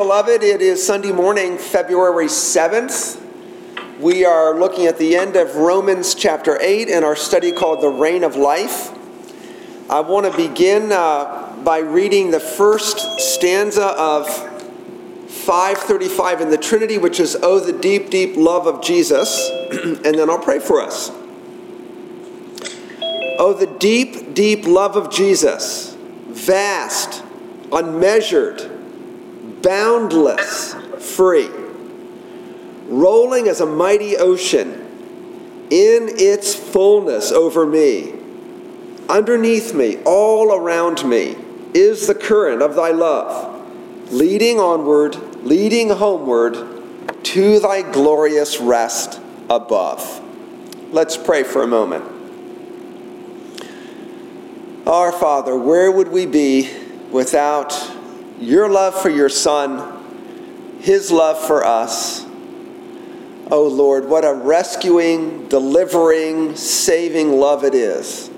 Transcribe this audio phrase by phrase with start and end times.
[0.00, 3.20] Beloved, it is Sunday morning, February 7th.
[3.98, 7.88] We are looking at the end of Romans chapter 8 in our study called The
[7.88, 8.92] Reign of Life.
[9.90, 14.28] I want to begin uh, by reading the first stanza of
[15.28, 20.30] 535 in the Trinity, which is Oh, the deep, deep love of Jesus, and then
[20.30, 21.10] I'll pray for us.
[23.40, 25.96] Oh, the deep, deep love of Jesus,
[26.28, 27.24] vast,
[27.72, 28.77] unmeasured
[29.62, 31.50] boundless, free,
[32.86, 34.84] rolling as a mighty ocean
[35.70, 38.14] in its fullness over me.
[39.08, 41.36] Underneath me, all around me,
[41.74, 46.54] is the current of thy love, leading onward, leading homeward
[47.24, 50.22] to thy glorious rest above.
[50.90, 52.04] Let's pray for a moment.
[54.86, 56.70] Our Father, where would we be
[57.10, 57.72] without
[58.40, 62.24] your love for your Son, His love for us.
[63.50, 68.28] Oh Lord, what a rescuing, delivering, saving love it is.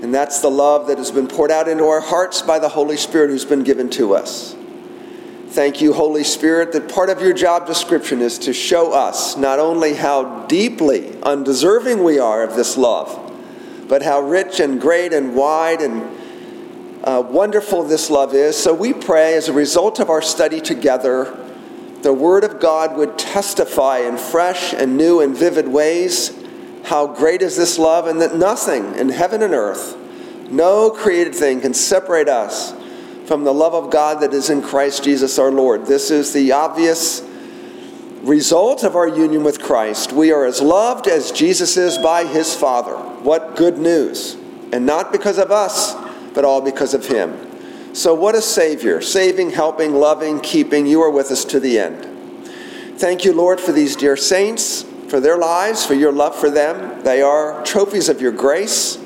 [0.00, 2.96] And that's the love that has been poured out into our hearts by the Holy
[2.96, 4.54] Spirit who's been given to us.
[5.48, 9.58] Thank you, Holy Spirit, that part of your job description is to show us not
[9.58, 13.32] only how deeply undeserving we are of this love,
[13.88, 16.17] but how rich and great and wide and
[17.08, 18.54] uh, wonderful this love is.
[18.54, 21.34] So we pray as a result of our study together,
[22.02, 26.38] the Word of God would testify in fresh and new and vivid ways
[26.84, 29.96] how great is this love, and that nothing in heaven and earth,
[30.50, 32.74] no created thing can separate us
[33.24, 35.86] from the love of God that is in Christ Jesus our Lord.
[35.86, 37.22] This is the obvious
[38.20, 40.12] result of our union with Christ.
[40.12, 42.96] We are as loved as Jesus is by his Father.
[42.96, 44.36] What good news!
[44.72, 45.94] And not because of us
[46.34, 47.94] but all because of Him.
[47.94, 50.86] So, what a Savior, saving, helping, loving, keeping.
[50.86, 52.04] You are with us to the end.
[52.98, 57.02] Thank you, Lord, for these dear saints, for their lives, for your love for them.
[57.02, 58.98] They are trophies of your grace.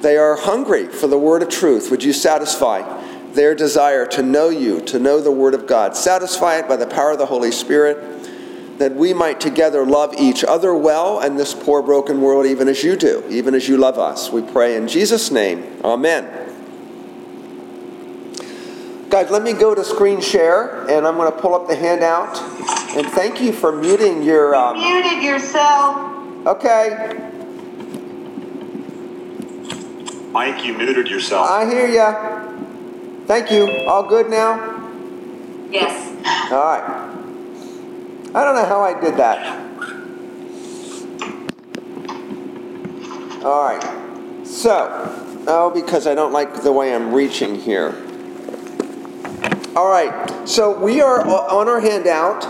[0.00, 1.90] They are hungry for the word of truth.
[1.90, 3.02] Would you satisfy
[3.32, 5.96] their desire to know you, to know the word of God?
[5.96, 8.21] Satisfy it by the power of the Holy Spirit,
[8.82, 12.82] that we might together love each other well and this poor, broken world, even as
[12.82, 14.30] you do, even as you love us.
[14.30, 15.80] We pray in Jesus' name.
[15.84, 16.28] Amen.
[19.08, 22.36] Guys, let me go to screen share, and I'm going to pull up the handout.
[22.96, 24.54] And thank you for muting your.
[24.54, 24.76] Um...
[24.76, 26.46] You muted yourself.
[26.46, 27.30] Okay.
[30.32, 31.48] Mike, you muted yourself.
[31.48, 32.48] I hear ya.
[33.26, 33.86] Thank you.
[33.86, 34.90] All good now?
[35.70, 36.50] Yes.
[36.50, 37.01] All right.
[38.34, 39.60] I don't know how I did that.
[43.44, 44.46] All right.
[44.46, 47.94] So, oh, because I don't like the way I'm reaching here.
[49.74, 52.44] All right, so we are on our handout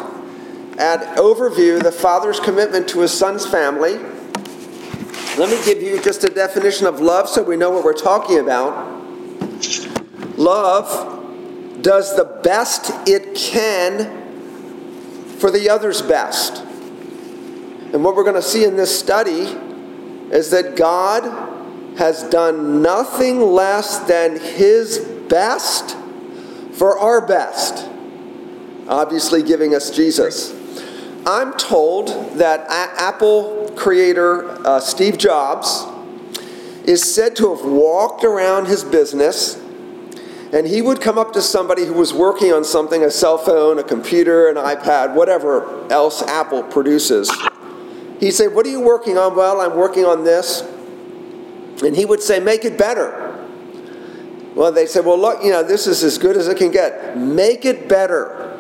[0.79, 3.95] at overview the father's commitment to his son's family.
[5.39, 8.41] Let me give you just a definition of love so we know what we're talking
[8.41, 8.89] about.
[10.37, 14.22] Love does the best it can
[15.43, 16.59] for the other's best.
[16.59, 19.41] And what we're going to see in this study
[20.31, 21.25] is that God
[21.99, 25.97] has done nothing less than his best
[26.75, 27.91] for our best,
[28.87, 30.55] obviously giving us Jesus.
[31.27, 35.85] I'm told that Apple creator uh, Steve Jobs
[36.85, 39.57] is said to have walked around his business
[40.53, 43.79] and he would come up to somebody who was working on something a cell phone,
[43.79, 47.31] a computer, an iPad, whatever else Apple produces.
[48.21, 49.35] He'd say, What are you working on?
[49.35, 50.63] Well, I'm working on this.
[51.83, 53.23] And he would say, Make it better.
[54.55, 57.17] Well, they said, well, look, you know, this is as good as it can get.
[57.17, 58.59] Make it better.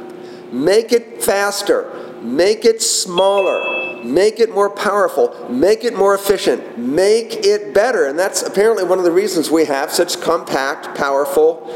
[0.50, 2.18] Make it faster.
[2.22, 3.81] Make it smaller.
[4.02, 5.48] Make it more powerful.
[5.48, 6.78] Make it more efficient.
[6.78, 8.06] Make it better.
[8.06, 11.68] And that's apparently one of the reasons we have such compact, powerful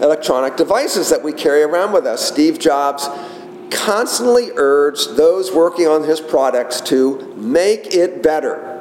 [0.00, 2.26] electronic devices that we carry around with us.
[2.26, 3.08] Steve Jobs
[3.70, 8.74] constantly urged those working on his products to make it better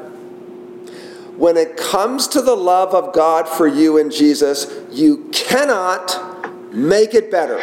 [1.38, 7.14] when it comes to the love of God for you in Jesus, you cannot make
[7.14, 7.58] it better.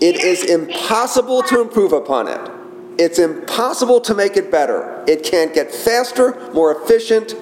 [0.00, 2.50] It is impossible to improve upon it.
[2.98, 5.04] It's impossible to make it better.
[5.06, 7.32] It can't get faster, more efficient,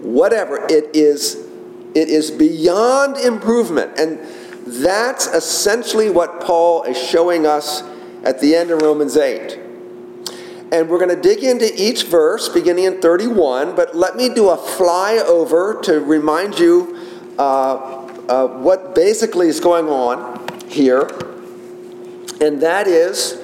[0.00, 0.66] whatever.
[0.68, 1.48] It is
[1.94, 3.98] it is beyond improvement.
[3.98, 4.18] And
[4.66, 7.82] that's essentially what Paul is showing us
[8.24, 9.58] at the end of Romans 8.
[10.72, 14.48] And we're going to dig into each verse beginning in 31, but let me do
[14.48, 16.98] a flyover to remind you
[17.38, 17.42] uh,
[18.28, 21.02] uh, what basically is going on here.
[22.40, 23.41] And that is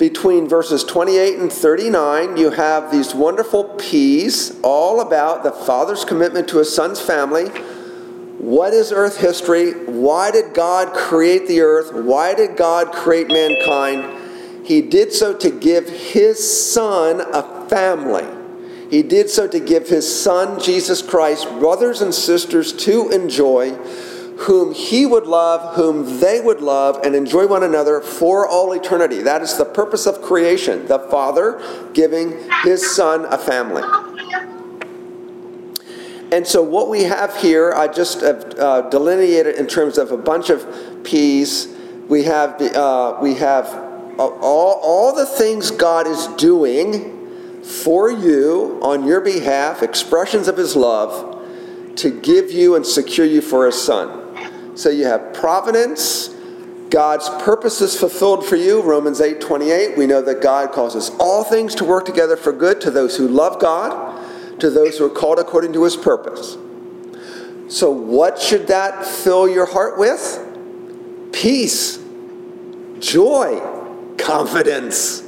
[0.00, 6.48] between verses 28 and 39, you have these wonderful P's all about the Father's commitment
[6.48, 7.48] to his Son's family.
[8.38, 9.72] What is earth history?
[9.72, 11.92] Why did God create the earth?
[11.92, 14.66] Why did God create mankind?
[14.66, 18.24] He did so to give his Son a family.
[18.88, 23.76] He did so to give his Son, Jesus Christ, brothers and sisters to enjoy
[24.40, 29.20] whom he would love, whom they would love, and enjoy one another for all eternity.
[29.20, 31.60] That is the purpose of creation, the Father
[31.92, 33.82] giving his Son a family.
[36.32, 40.16] And so, what we have here, I just have uh, delineated in terms of a
[40.16, 41.68] bunch of P's.
[42.08, 43.66] We have, uh, we have
[44.18, 50.76] all, all the things God is doing for you on your behalf, expressions of his
[50.76, 51.42] love,
[51.96, 54.29] to give you and secure you for his Son.
[54.80, 56.28] So you have providence,
[56.88, 59.98] God's purpose is fulfilled for you, Romans 8 28.
[59.98, 63.28] We know that God causes all things to work together for good to those who
[63.28, 66.56] love God, to those who are called according to his purpose.
[67.68, 70.38] So, what should that fill your heart with?
[71.30, 72.02] Peace,
[73.00, 73.60] joy,
[74.16, 75.20] confidence.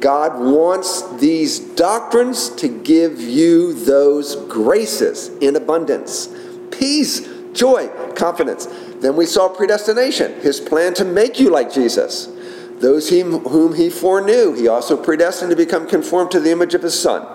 [0.00, 6.28] God wants these doctrines to give you those graces in abundance.
[6.70, 8.66] Peace, joy, confidence.
[9.00, 12.28] Then we saw predestination, his plan to make you like Jesus.
[12.80, 16.98] Those whom he foreknew, he also predestined to become conformed to the image of his
[16.98, 17.26] Son,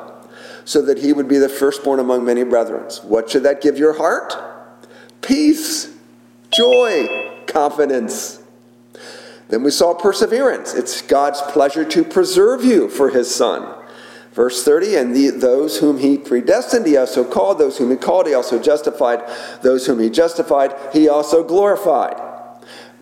[0.65, 2.89] so that he would be the firstborn among many brethren.
[3.03, 4.33] What should that give your heart?
[5.21, 5.93] Peace,
[6.51, 8.41] joy, confidence.
[9.49, 10.73] Then we saw perseverance.
[10.73, 13.82] It's God's pleasure to preserve you for his Son.
[14.33, 17.59] Verse 30, and the, those whom he predestined, he also called.
[17.59, 19.21] Those whom he called, he also justified.
[19.61, 22.19] Those whom he justified, he also glorified.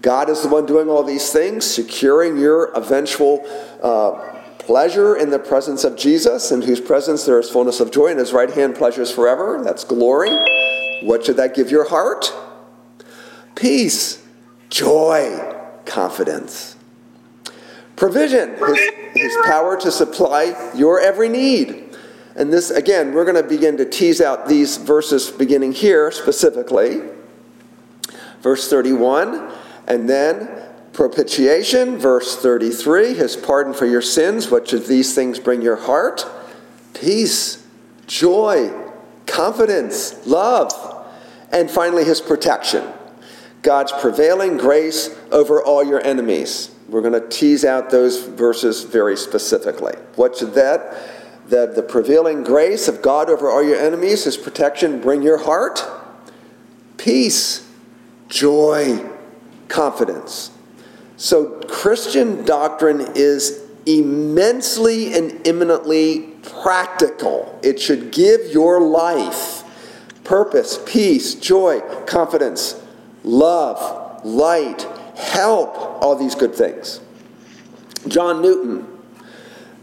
[0.01, 3.45] God is the one doing all these things, securing your eventual
[3.81, 8.07] uh, pleasure in the presence of Jesus, in whose presence there is fullness of joy,
[8.07, 9.61] and his right hand pleasures forever.
[9.63, 10.31] That's glory.
[11.01, 12.33] What should that give your heart?
[13.55, 14.25] Peace,
[14.69, 15.55] joy,
[15.85, 16.75] confidence.
[17.95, 18.79] Provision, his,
[19.13, 21.95] his power to supply your every need.
[22.35, 27.01] And this, again, we're going to begin to tease out these verses beginning here specifically.
[28.41, 29.51] Verse 31,
[29.87, 30.49] and then
[30.93, 34.49] propitiation, verse 33, his pardon for your sins.
[34.49, 36.25] What should these things bring your heart?
[36.93, 37.67] Peace,
[38.07, 38.71] joy,
[39.27, 40.73] confidence, love.
[41.51, 42.87] And finally, his protection.
[43.61, 46.73] God's prevailing grace over all your enemies.
[46.91, 49.93] We're going to tease out those verses very specifically.
[50.15, 54.99] What should that, that the prevailing grace of God over all your enemies, his protection,
[54.99, 55.81] bring your heart?
[56.97, 57.65] Peace,
[58.27, 59.09] joy,
[59.69, 60.51] confidence.
[61.15, 67.57] So, Christian doctrine is immensely and eminently practical.
[67.63, 69.63] It should give your life
[70.25, 72.81] purpose, peace, joy, confidence,
[73.23, 74.85] love, light,
[75.15, 77.01] help, all these good things.
[78.07, 78.87] John Newton,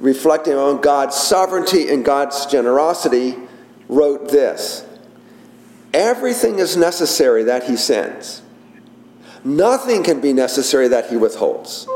[0.01, 3.37] reflecting on God's sovereignty and God's generosity,
[3.89, 4.87] wrote this
[5.95, 8.43] Everything is necessary that he sends.
[9.45, 11.87] Nothing can be necessary that he withholds.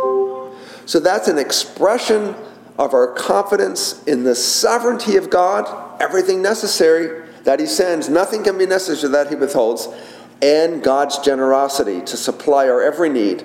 [0.86, 2.34] So that's an expression
[2.78, 6.00] of our confidence in the sovereignty of God.
[6.00, 9.88] Everything necessary that he sends, nothing can be necessary that he withholds
[10.42, 13.44] and God's generosity to supply our every need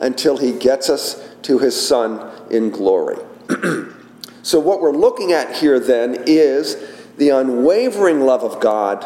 [0.00, 3.18] until he gets us to his Son in glory.
[4.42, 6.76] so, what we're looking at here then is
[7.18, 9.04] the unwavering love of God,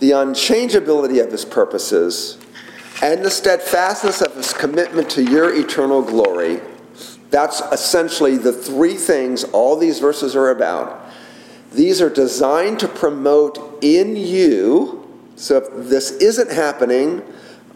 [0.00, 2.38] the unchangeability of his purposes,
[3.02, 6.60] and the steadfastness of his commitment to your eternal glory.
[7.30, 11.00] That's essentially the three things all these verses are about.
[11.72, 15.01] These are designed to promote in you
[15.36, 17.22] so if this isn't happening,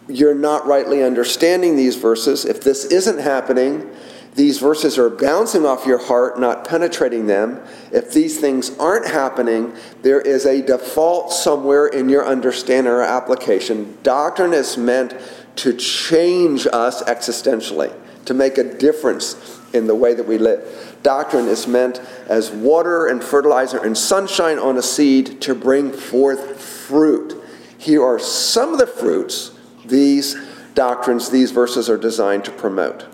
[0.07, 2.45] you're not rightly understanding these verses.
[2.45, 3.89] If this isn't happening,
[4.35, 7.59] these verses are bouncing off your heart, not penetrating them.
[7.91, 9.73] If these things aren't happening,
[10.03, 13.97] there is a default somewhere in your understanding or application.
[14.03, 15.15] Doctrine is meant
[15.57, 17.91] to change us existentially,
[18.25, 20.97] to make a difference in the way that we live.
[21.01, 26.61] Doctrine is meant as water and fertilizer and sunshine on a seed to bring forth
[26.61, 27.36] fruit.
[27.77, 29.51] Here are some of the fruits
[29.85, 30.35] these
[30.73, 33.05] doctrines, these verses are designed to promote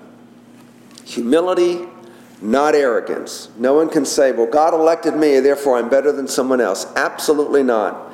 [1.05, 1.85] humility,
[2.41, 3.49] not arrogance.
[3.57, 6.85] No one can say, Well, God elected me, therefore I'm better than someone else.
[6.95, 8.13] Absolutely not.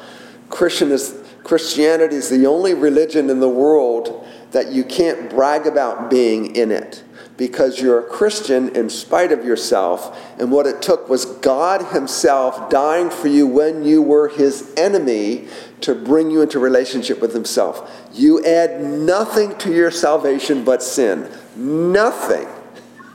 [0.49, 6.09] Christian is, Christianity is the only religion in the world that you can't brag about
[6.09, 7.03] being in it
[7.39, 10.22] because you're a Christian in spite of yourself.
[10.38, 15.48] And what it took was God Himself dying for you when you were His enemy
[15.81, 18.10] to bring you into relationship with Himself.
[18.13, 21.31] You add nothing to your salvation but sin.
[21.55, 22.46] Nothing.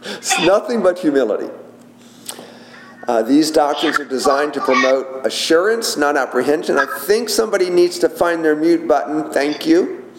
[0.05, 1.53] It's nothing but humility.
[3.07, 6.79] Uh, these doctrines are designed to promote assurance, not apprehension.
[6.79, 9.31] I think somebody needs to find their mute button.
[9.31, 10.11] Thank you.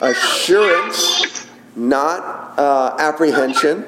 [0.00, 3.86] Assurance, not uh, apprehension.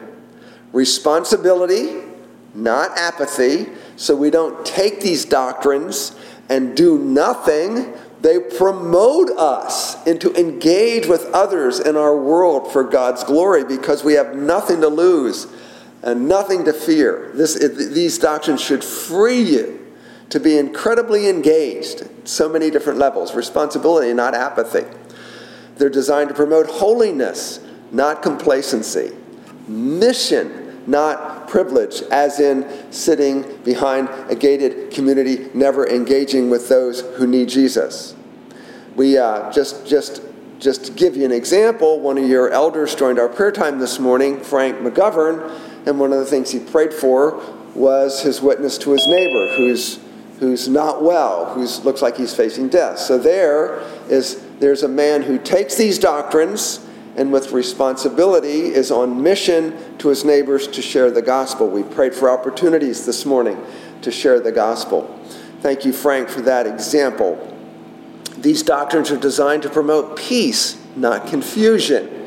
[0.73, 2.03] Responsibility,
[2.55, 3.69] not apathy.
[3.97, 6.17] So we don't take these doctrines
[6.49, 7.93] and do nothing.
[8.21, 14.15] They promote us into engage with others in our world for God's glory because we
[14.15, 15.47] have nothing to lose
[16.03, 17.31] and nothing to fear.
[17.35, 19.87] This, these doctrines should free you
[20.31, 24.87] to be incredibly engaged at so many different levels responsibility, not apathy.
[25.77, 29.12] They're designed to promote holiness, not complacency,
[29.66, 37.26] mission, not privilege, as in sitting behind a gated community, never engaging with those who
[37.26, 38.14] need Jesus.
[38.97, 40.23] We uh, just, just,
[40.59, 43.99] just to give you an example, one of your elders joined our prayer time this
[43.99, 45.50] morning, Frank McGovern
[45.87, 47.42] and one of the things he prayed for
[47.75, 50.00] was his witness to his neighbor who's,
[50.38, 52.99] who's not well, who looks like he's facing death.
[52.99, 56.85] So there is there's a man who takes these doctrines
[57.19, 61.69] and with responsibility is on mission to his neighbors to share the gospel.
[61.69, 63.61] We prayed for opportunities this morning
[64.03, 65.13] to share the gospel.
[65.61, 67.37] Thank you, Frank, for that example.
[68.37, 72.18] These doctrines are designed to promote peace, not confusion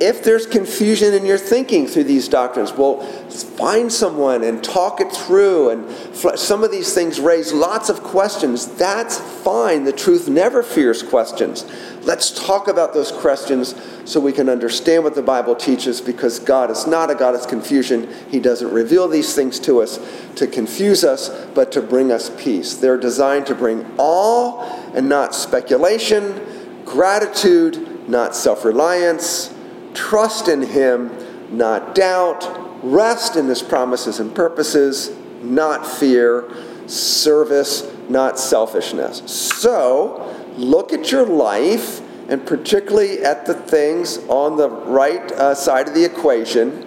[0.00, 5.12] if there's confusion in your thinking through these doctrines, well, find someone and talk it
[5.12, 5.68] through.
[5.68, 8.66] And some of these things raise lots of questions.
[8.76, 9.84] That's fine.
[9.84, 11.70] The truth never fears questions.
[12.00, 13.74] Let's talk about those questions
[14.06, 17.46] so we can understand what the Bible teaches because God is not a God of
[17.46, 18.08] confusion.
[18.30, 19.98] He doesn't reveal these things to us
[20.36, 22.74] to confuse us, but to bring us peace.
[22.74, 26.40] They're designed to bring awe and not speculation,
[26.86, 29.54] gratitude, not self reliance
[29.94, 31.10] trust in Him,
[31.56, 36.50] not doubt, rest in His promises and purposes, not fear,
[36.86, 39.22] service, not selfishness.
[39.30, 45.88] So, look at your life, and particularly at the things on the right uh, side
[45.88, 46.86] of the equation.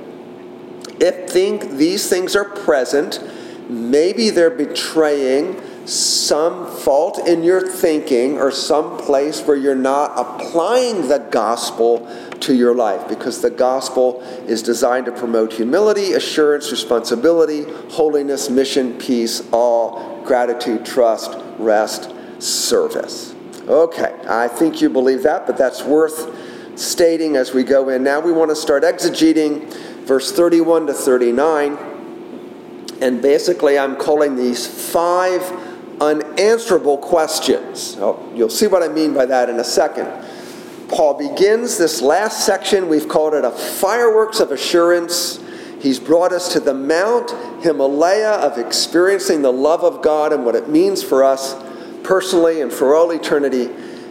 [0.99, 3.19] If think these things are present,
[3.69, 11.07] maybe they're betraying some fault in your thinking or some place where you're not applying
[11.07, 12.07] the gospel
[12.39, 18.97] to your life because the gospel is designed to promote humility, assurance, responsibility, holiness, mission,
[18.97, 23.33] peace, awe, gratitude, trust, rest, service.
[23.67, 28.03] Okay, I think you believe that, but that's worth stating as we go in.
[28.03, 29.71] Now we want to start exegeting
[30.03, 31.77] verse 31 to 39.
[33.01, 35.41] And basically, I'm calling these five
[36.03, 37.97] unanswerable questions.
[37.99, 40.07] Oh, you'll see what I mean by that in a second.
[40.89, 45.39] Paul begins this last section, we've called it a fireworks of assurance.
[45.79, 47.31] He's brought us to the Mount
[47.63, 51.55] Himalaya of experiencing the love of God and what it means for us
[52.03, 53.65] personally and for all eternity.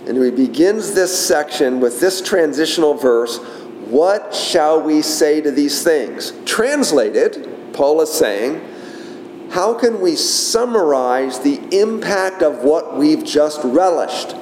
[0.07, 3.39] And he begins this section with this transitional verse
[3.87, 6.33] What shall we say to these things?
[6.47, 8.61] Translated, Paul is saying,
[9.53, 14.35] How can we summarize the impact of what we've just relished?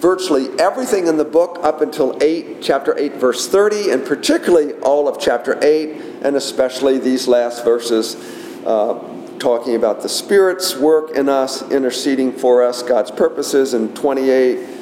[0.00, 5.08] virtually everything in the book up until 8, chapter 8, verse 30, and particularly all
[5.08, 5.90] of chapter 8,
[6.22, 8.16] and especially these last verses
[8.64, 8.98] uh,
[9.38, 14.79] talking about the Spirit's work in us, interceding for us, God's purposes, in 28,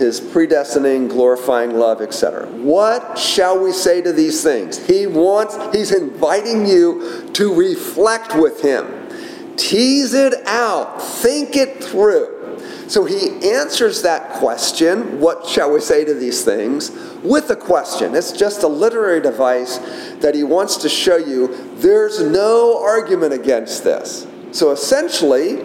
[0.00, 2.46] his predestining, glorifying love, etc.
[2.48, 4.84] What shall we say to these things?
[4.84, 9.56] He wants, he's inviting you to reflect with him.
[9.56, 12.58] Tease it out, think it through.
[12.88, 16.90] So he answers that question, what shall we say to these things,
[17.22, 18.16] with a question.
[18.16, 19.78] It's just a literary device
[20.16, 24.26] that he wants to show you there's no argument against this.
[24.50, 25.64] So essentially,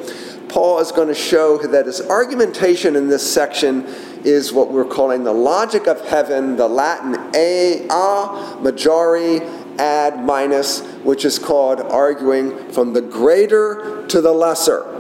[0.50, 3.88] Paul is going to show that his argumentation in this section
[4.26, 9.42] is what we're calling the logic of heaven, the Latin a, a majori,
[9.80, 14.92] ad minus, which is called arguing from the greater to the lesser.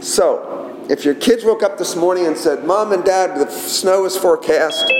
[0.00, 4.04] So, if your kids woke up this morning and said, Mom and Dad, the snow
[4.06, 4.90] is forecast,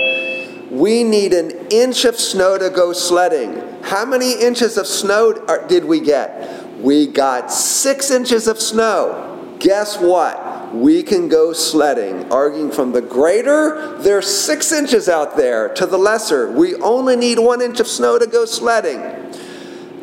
[0.69, 3.59] we need an inch of snow to go sledding.
[3.81, 5.33] How many inches of snow
[5.67, 6.67] did we get?
[6.77, 9.55] We got six inches of snow.
[9.59, 10.48] Guess what?
[10.73, 15.97] We can go sledding, arguing from the greater, there's six inches out there, to the
[15.97, 19.01] lesser, we only need one inch of snow to go sledding.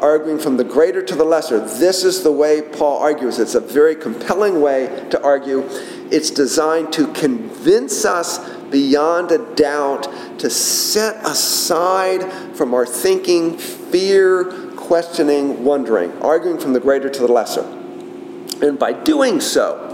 [0.01, 1.59] Arguing from the greater to the lesser.
[1.59, 3.39] This is the way Paul argues.
[3.39, 5.67] It's a very compelling way to argue.
[6.11, 8.39] It's designed to convince us
[8.71, 10.07] beyond a doubt
[10.41, 14.45] to set aside from our thinking fear,
[14.77, 17.65] questioning, wondering, arguing from the greater to the lesser.
[18.61, 19.86] And by doing so,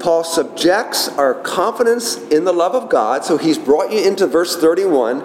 [0.00, 3.24] Paul subjects our confidence in the love of God.
[3.24, 5.22] So he's brought you into verse 31.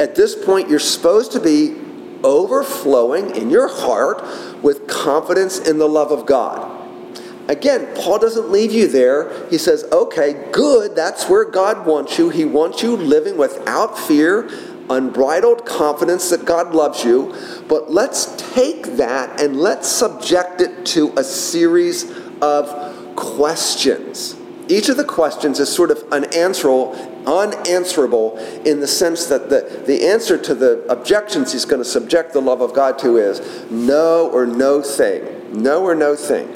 [0.00, 1.76] At this point, you're supposed to be
[2.22, 4.22] overflowing in your heart
[4.62, 6.82] with confidence in the love of God.
[7.48, 9.48] Again, Paul doesn't leave you there.
[9.50, 12.30] He says, okay, good, that's where God wants you.
[12.30, 14.48] He wants you living without fear,
[14.88, 17.34] unbridled confidence that God loves you.
[17.68, 22.83] But let's take that and let's subject it to a series of
[23.16, 24.36] questions.
[24.68, 26.94] Each of the questions is sort of unanswerable,
[27.26, 32.32] unanswerable in the sense that the, the answer to the objections he's going to subject
[32.32, 35.62] the love of God to is no or no thing.
[35.62, 36.48] No or no thing.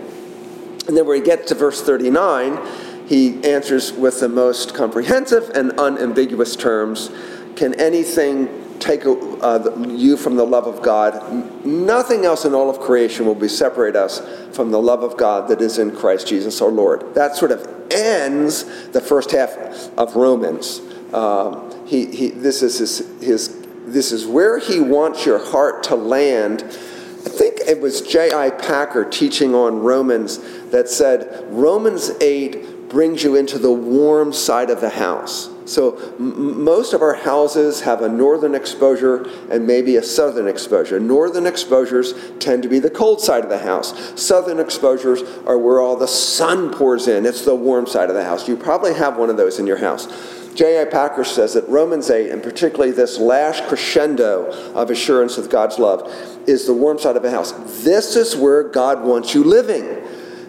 [0.88, 2.58] And then when we get to verse 39,
[3.06, 7.10] he answers with the most comprehensive and unambiguous terms
[7.56, 8.46] Can anything
[8.78, 11.64] take uh, you from the love of God.
[11.64, 14.20] Nothing else in all of creation will be separate us
[14.54, 17.14] from the love of God that is in Christ Jesus our Lord.
[17.14, 19.50] That sort of ends the first half
[19.96, 20.80] of Romans.
[21.12, 25.94] Um, he, he, this is his, his, this is where he wants your heart to
[25.94, 26.62] land.
[26.62, 28.50] I think it was J.I.
[28.50, 30.38] Packer teaching on Romans
[30.70, 35.50] that said Romans 8 brings you into the warm side of the house.
[35.68, 40.98] So m- most of our houses have a northern exposure and maybe a southern exposure.
[40.98, 44.20] Northern exposures tend to be the cold side of the house.
[44.20, 47.26] Southern exposures are where all the sun pours in.
[47.26, 48.48] It's the warm side of the house.
[48.48, 50.06] You probably have one of those in your house.
[50.54, 50.86] J.I.
[50.86, 56.10] Packer says that Romans 8, and particularly this last crescendo of assurance of God's love,
[56.48, 57.52] is the warm side of the house.
[57.84, 59.84] This is where God wants you living.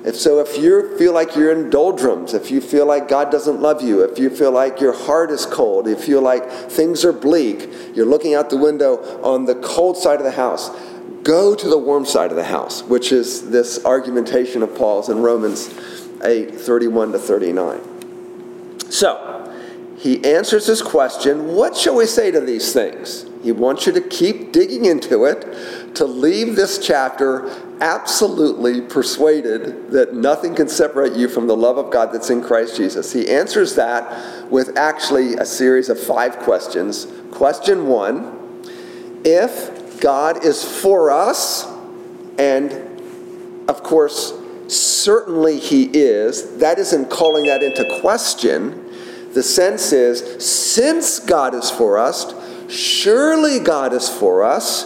[0.06, 3.60] If so, if you feel like you're in doldrums, if you feel like God doesn't
[3.60, 7.04] love you, if you feel like your heart is cold, if you feel like things
[7.04, 10.70] are bleak, you're looking out the window on the cold side of the house,
[11.24, 15.20] go to the warm side of the house, which is this argumentation of Paul's in
[15.20, 15.68] Romans
[16.24, 18.92] 8 31 to 39.
[18.92, 19.39] So,
[20.00, 23.26] he answers this question what shall we say to these things?
[23.44, 27.50] He wants you to keep digging into it, to leave this chapter
[27.82, 32.78] absolutely persuaded that nothing can separate you from the love of God that's in Christ
[32.78, 33.12] Jesus.
[33.12, 37.08] He answers that with actually a series of five questions.
[37.32, 38.64] Question one
[39.26, 41.66] If God is for us,
[42.38, 42.72] and
[43.70, 44.34] of course,
[44.70, 48.89] certainly He is, that isn't calling that into question.
[49.34, 52.34] The sense is, since God is for us,
[52.70, 54.84] surely God is for us,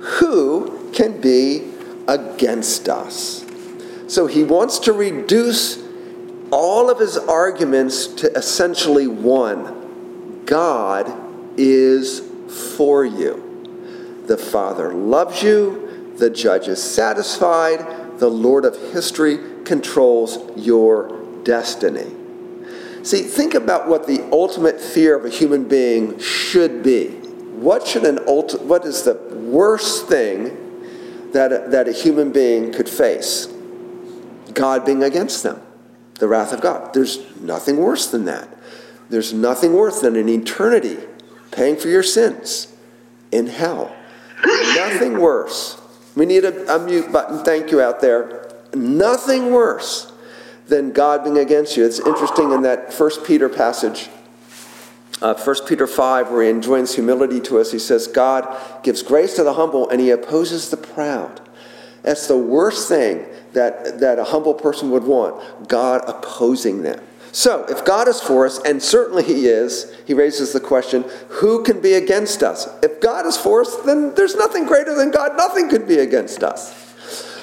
[0.00, 1.72] who can be
[2.08, 3.44] against us.
[4.06, 5.82] So he wants to reduce
[6.50, 11.12] all of his arguments to essentially one God
[11.56, 12.20] is
[12.74, 13.46] for you.
[14.26, 22.19] The Father loves you, the judge is satisfied, the Lord of history controls your destiny.
[23.02, 27.08] See, think about what the ultimate fear of a human being should be.
[27.08, 32.72] What should an ulti- what is the worst thing that a, that a human being
[32.72, 33.48] could face
[34.52, 35.60] God being against them,
[36.18, 36.92] the wrath of God.
[36.92, 38.48] There's nothing worse than that.
[39.08, 40.98] There's nothing worse than an eternity
[41.50, 42.74] paying for your sins
[43.32, 43.94] in hell.
[44.74, 45.80] nothing worse.
[46.16, 47.44] We need a, a mute button.
[47.44, 48.50] Thank you out there.
[48.74, 50.09] Nothing worse
[50.70, 51.84] than God being against you.
[51.84, 54.08] It's interesting in that First Peter passage
[55.22, 59.36] uh, 1 Peter 5, where he enjoins humility to us, he says, God gives grace
[59.36, 61.40] to the humble and he opposes the proud.
[62.02, 67.00] That's the worst thing that, that a humble person would want God opposing them.
[67.32, 71.62] So, if God is for us, and certainly He is, He raises the question who
[71.62, 72.68] can be against us?
[72.82, 75.36] If God is for us, then there's nothing greater than God.
[75.36, 76.89] Nothing could be against us.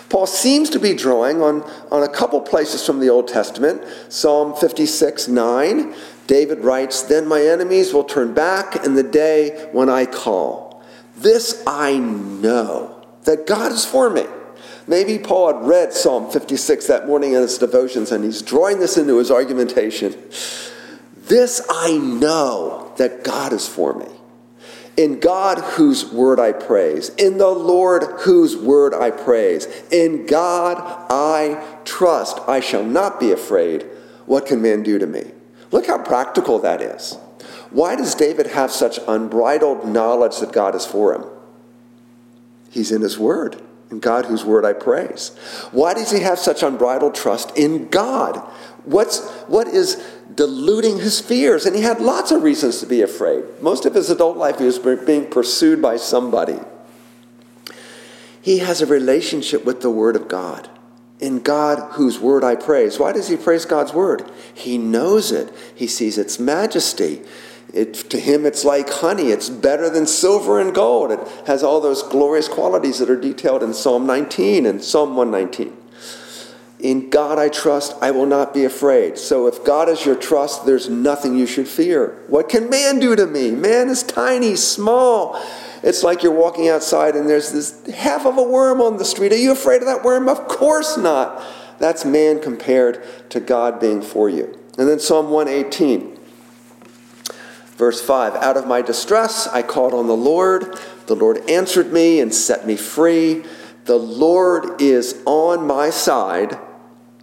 [0.10, 4.56] Paul seems to be drawing on, on a couple places from the Old Testament Psalm
[4.56, 5.94] 56 9.
[6.28, 10.84] David writes, Then my enemies will turn back in the day when I call.
[11.18, 14.26] This I know, that God is for me.
[14.88, 18.98] Maybe Paul had read Psalm 56 that morning in his devotions, and he's drawing this
[18.98, 20.16] into his argumentation.
[21.16, 24.08] This I know, that God is for me.
[24.98, 27.10] In God, whose word I praise.
[27.10, 29.68] In the Lord, whose word I praise.
[29.92, 30.78] In God
[31.10, 32.40] I trust.
[32.48, 33.86] I shall not be afraid.
[34.26, 35.32] What can man do to me?
[35.72, 37.18] Look how practical that is.
[37.70, 41.26] Why does David have such unbridled knowledge that God is for him?
[42.70, 45.30] He's in his word, in God whose word I praise.
[45.72, 48.38] Why does he have such unbridled trust in God?
[48.86, 50.02] What's, what is
[50.38, 51.66] diluting his fears?
[51.66, 53.44] And he had lots of reasons to be afraid.
[53.62, 56.60] Most of his adult life, he was being pursued by somebody.
[58.42, 60.70] He has a relationship with the Word of God.
[61.20, 63.00] In God, whose word I praise.
[63.00, 64.32] Why does he praise God's word?
[64.54, 65.52] He knows it.
[65.74, 67.24] He sees its majesty.
[67.74, 69.32] It, to him, it's like honey.
[69.32, 71.12] It's better than silver and gold.
[71.12, 75.76] It has all those glorious qualities that are detailed in Psalm 19 and Psalm 119.
[76.80, 79.18] In God I trust, I will not be afraid.
[79.18, 82.24] So if God is your trust, there's nothing you should fear.
[82.28, 83.50] What can man do to me?
[83.50, 85.42] Man is tiny, small.
[85.82, 89.32] It's like you're walking outside and there's this half of a worm on the street.
[89.32, 90.30] Are you afraid of that worm?
[90.30, 91.44] Of course not.
[91.80, 94.58] That's man compared to God being for you.
[94.78, 96.16] And then Psalm 118.
[97.78, 100.78] Verse 5 Out of my distress I called on the Lord.
[101.08, 103.46] The Lord answered me and set me free.
[103.86, 106.60] The Lord is on my side.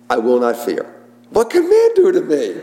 [0.09, 0.95] I will not fear.
[1.31, 2.61] What can man do to me?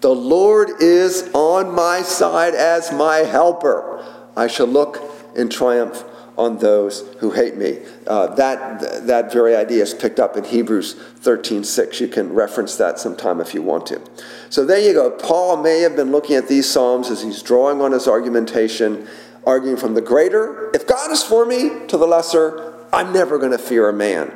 [0.00, 4.04] The Lord is on my side as my helper.
[4.36, 5.00] I shall look
[5.34, 6.04] in triumph
[6.36, 7.78] on those who hate me.
[8.06, 12.00] Uh, that, that very idea is picked up in Hebrews 13:6.
[12.00, 14.00] You can reference that sometime if you want to.
[14.50, 15.10] So there you go.
[15.10, 19.06] Paul may have been looking at these Psalms as he's drawing on his argumentation,
[19.46, 23.52] arguing from the greater, if God is for me, to the lesser, I'm never going
[23.52, 24.32] to fear a man.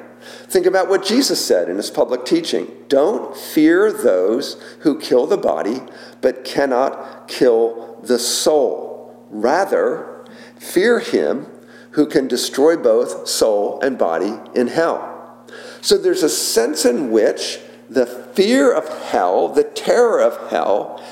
[0.48, 2.68] Think about what Jesus said in his public teaching.
[2.88, 5.80] Don't fear those who kill the body,
[6.20, 9.26] but cannot kill the soul.
[9.30, 10.24] Rather,
[10.58, 11.46] fear him
[11.92, 15.44] who can destroy both soul and body in hell.
[15.80, 21.02] So there's a sense in which the fear of hell, the terror of hell,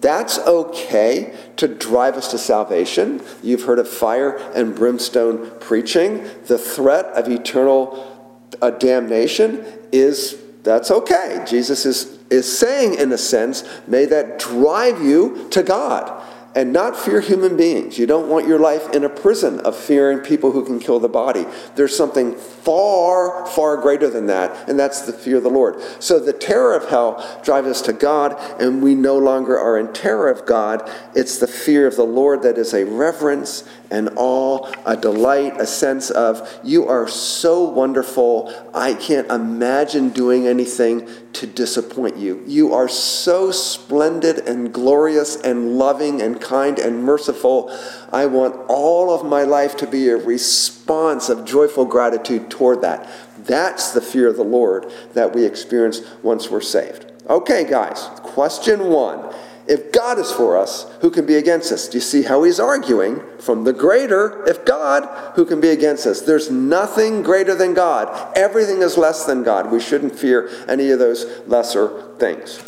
[0.00, 3.22] that's okay to drive us to salvation.
[3.42, 6.28] You've heard of fire and brimstone preaching.
[6.46, 8.15] The threat of eternal
[8.60, 11.44] uh, damnation is that's okay.
[11.48, 16.24] Jesus is, is saying, in a sense, may that drive you to God
[16.56, 17.98] and not fear human beings.
[17.98, 21.08] You don't want your life in a prison of fearing people who can kill the
[21.08, 21.44] body.
[21.76, 25.80] There's something far, far greater than that, and that's the fear of the Lord.
[26.00, 29.92] So the terror of hell drives us to God, and we no longer are in
[29.92, 30.90] terror of God.
[31.14, 35.66] It's the fear of the Lord that is a reverence and awe, a delight, a
[35.66, 38.52] sense of, you are so wonderful.
[38.74, 42.42] I can't imagine doing anything to disappoint you.
[42.46, 47.70] You are so splendid and glorious and loving and kind and merciful.
[48.12, 53.08] I want all of my life to be a response of joyful gratitude toward that.
[53.38, 57.12] That's the fear of the Lord that we experience once we're saved.
[57.28, 59.34] Okay, guys, question one.
[59.68, 61.88] If God is for us, who can be against us?
[61.88, 64.46] Do you see how he's arguing from the greater?
[64.46, 66.20] If God, who can be against us?
[66.20, 68.36] There's nothing greater than God.
[68.36, 69.72] Everything is less than God.
[69.72, 72.62] We shouldn't fear any of those lesser things.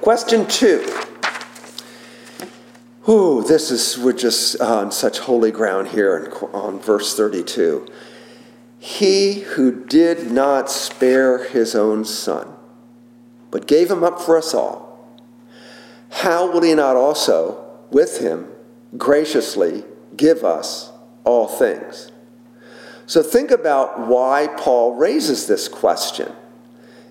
[0.00, 0.86] Question two.
[3.08, 7.86] Ooh, this is, we're just on such holy ground here on verse 32.
[8.78, 12.48] He who did not spare his own son,
[13.50, 14.85] but gave him up for us all
[16.10, 18.48] how will he not also, with him,
[18.96, 19.84] graciously
[20.16, 20.92] give us
[21.24, 22.10] all things?
[23.06, 26.32] So think about why Paul raises this question.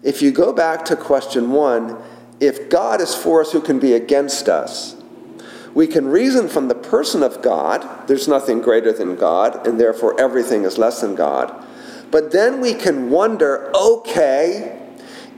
[0.04, 1.98] If you go back to question one,
[2.40, 4.96] if God is for us, who can be against us?
[5.74, 10.20] We can reason from the person of God, there's nothing greater than God, and therefore
[10.20, 11.54] everything is less than God.
[12.12, 14.85] But then we can wonder okay,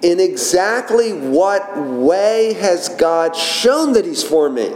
[0.01, 4.73] in exactly what way has God shown that He's for me?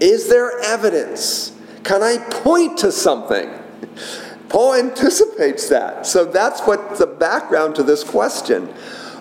[0.00, 1.52] Is there evidence?
[1.82, 3.50] Can I point to something?
[4.48, 6.06] Paul anticipates that.
[6.06, 8.72] So that's what the background to this question.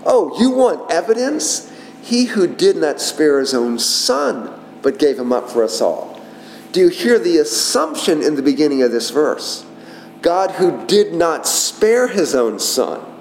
[0.05, 1.71] Oh, you want evidence?
[2.01, 6.21] He who did not spare his own son, but gave him up for us all.
[6.71, 9.65] Do you hear the assumption in the beginning of this verse?
[10.21, 13.12] God who did not spare his own son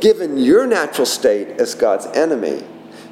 [0.00, 2.64] given your natural state as God's enemy,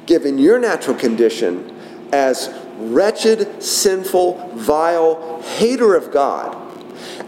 [0.05, 1.73] given your natural condition
[2.13, 6.55] as wretched, sinful, vile hater of God,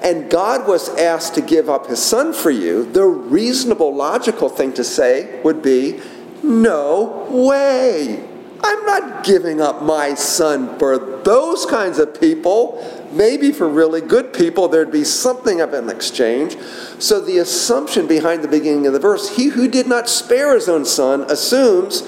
[0.01, 4.73] and God was asked to give up his son for you, the reasonable, logical thing
[4.73, 5.99] to say would be,
[6.41, 8.25] No way!
[8.61, 12.98] I'm not giving up my son for those kinds of people.
[13.11, 16.57] Maybe for really good people, there'd be something of an exchange.
[16.99, 20.69] So the assumption behind the beginning of the verse, he who did not spare his
[20.69, 22.01] own son, assumes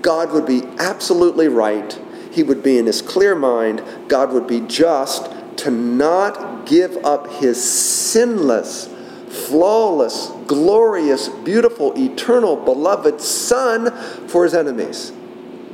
[0.00, 1.98] God would be absolutely right.
[2.30, 3.82] He would be in his clear mind.
[4.08, 8.88] God would be just to not give up his sinless,
[9.28, 13.90] flawless, glorious, beautiful, eternal, beloved Son
[14.28, 15.12] for his enemies.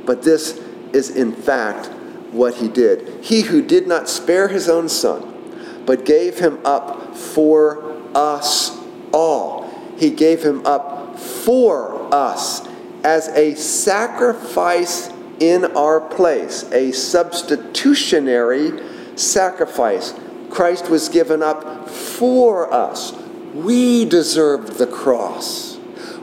[0.05, 0.59] But this
[0.93, 1.89] is in fact
[2.33, 3.23] what he did.
[3.23, 8.77] He who did not spare his own Son, but gave him up for us
[9.13, 9.69] all.
[9.97, 12.67] He gave him up for us
[13.03, 18.81] as a sacrifice in our place, a substitutionary
[19.17, 20.13] sacrifice.
[20.49, 23.13] Christ was given up for us.
[23.53, 25.77] We deserved the cross.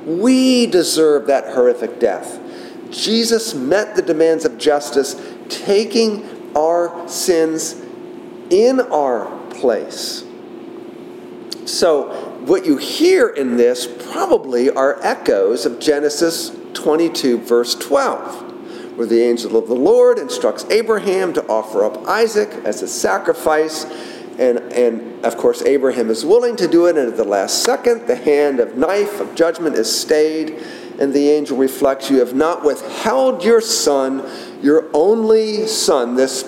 [0.04, 2.40] We deserved that horrific death.
[2.90, 5.14] Jesus met the demands of justice,
[5.50, 7.74] taking our sins
[8.50, 10.24] in our place.
[11.66, 19.06] So, what you hear in this probably are echoes of Genesis 22, verse 12, where
[19.06, 23.84] the angel of the Lord instructs Abraham to offer up Isaac as a sacrifice.
[24.38, 28.06] And, and of course, Abraham is willing to do it, and at the last second,
[28.06, 30.64] the hand of knife of judgment is stayed,
[31.00, 34.28] and the angel reflects, You have not withheld your son,
[34.62, 36.14] your only son.
[36.14, 36.42] This,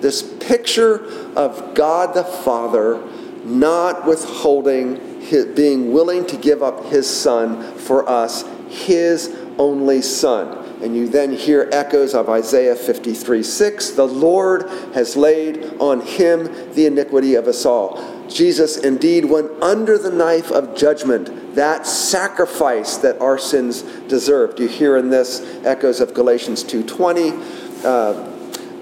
[0.00, 3.02] this picture of God the Father
[3.44, 10.62] not withholding, his, being willing to give up his son for us, his only son.
[10.82, 13.90] And you then hear echoes of Isaiah 53 6.
[13.90, 18.28] The Lord has laid on him the iniquity of us all.
[18.28, 24.60] Jesus indeed went under the knife of judgment, that sacrifice that our sins deserved.
[24.60, 27.84] You hear in this echoes of Galatians 2.20.
[27.84, 28.30] Uh,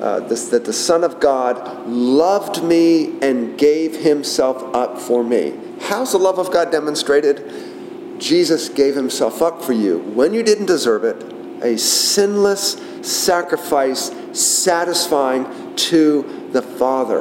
[0.02, 5.56] uh, this, that the Son of God loved me and gave himself up for me.
[5.82, 8.18] How's the love of God demonstrated?
[8.18, 11.22] Jesus gave himself up for you when you didn't deserve it,
[11.62, 17.20] a sinless sacrifice satisfying to the Father.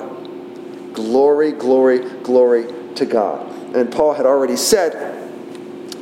[0.93, 3.47] Glory, glory, glory to God.
[3.75, 5.20] And Paul had already said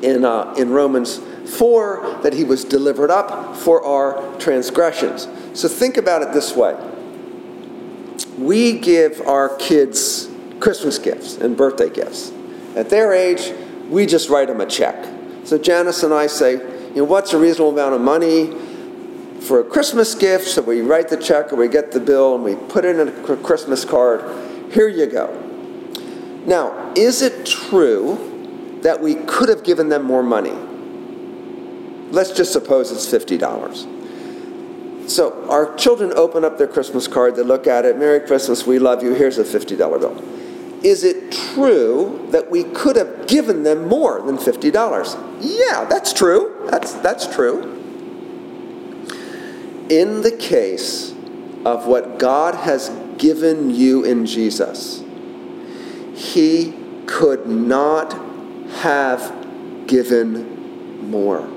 [0.02, 1.20] in, uh, in Romans
[1.58, 5.28] 4 that he was delivered up for our transgressions.
[5.54, 6.78] So think about it this way
[8.40, 12.32] we give our kids Christmas gifts and birthday gifts.
[12.76, 13.52] At their age,
[13.90, 15.06] we just write them a check.
[15.44, 18.56] So Janice and I say, you know, what's a reasonable amount of money
[19.42, 20.48] for a Christmas gift?
[20.48, 23.38] So we write the check or we get the bill and we put in a
[23.38, 24.22] Christmas card.
[24.72, 25.28] Here you go.
[26.46, 28.29] Now, is it true
[28.82, 30.58] that we could have given them more money?
[32.12, 35.10] Let's just suppose it's $50.
[35.10, 38.80] So our children open up their Christmas card, they look at it, Merry Christmas, we
[38.80, 40.40] love you, here's a $50 bill.
[40.84, 45.42] Is it true that we could have given them more than $50?
[45.42, 46.68] Yeah, that's true.
[46.70, 47.76] That's, that's true.
[49.90, 51.12] In the case
[51.66, 55.04] of what God has given you in Jesus,
[56.16, 58.29] He could not
[58.78, 61.48] have given more.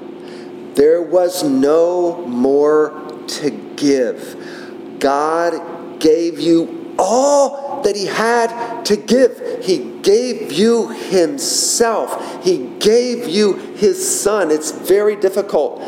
[0.75, 4.99] There was no more to give.
[4.99, 9.65] God gave you all that He had to give.
[9.65, 14.51] He gave you Himself, He gave you His Son.
[14.51, 15.83] It's very difficult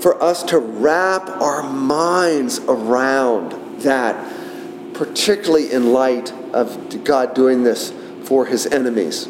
[0.00, 7.92] for us to wrap our minds around that, particularly in light of God doing this
[8.24, 9.28] for His enemies.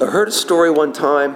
[0.00, 1.34] I heard a story one time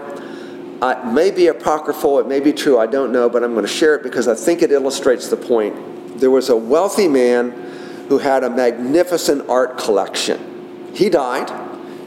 [0.82, 3.72] it may be apocryphal, it may be true, I don't know, but I'm going to
[3.72, 6.18] share it because I think it illustrates the point.
[6.18, 7.50] There was a wealthy man
[8.08, 10.90] who had a magnificent art collection.
[10.94, 11.50] He died,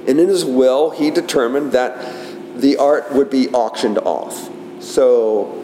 [0.08, 4.50] and in his will, he determined that the art would be auctioned off.
[4.82, 5.64] So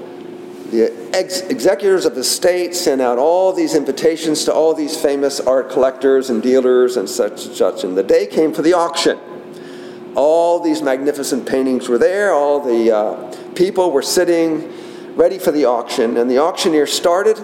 [0.71, 5.39] the ex- executors of the state sent out all these invitations to all these famous
[5.39, 9.19] art collectors and dealers and such and such, and the day came for the auction.
[10.15, 14.72] All these magnificent paintings were there, all the uh, people were sitting
[15.15, 17.38] ready for the auction, and the auctioneer started